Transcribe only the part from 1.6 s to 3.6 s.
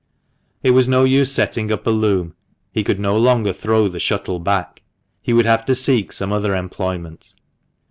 up a loom; he could no longer